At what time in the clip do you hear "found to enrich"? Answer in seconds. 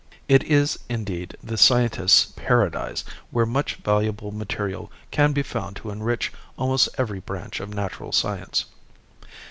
5.43-6.33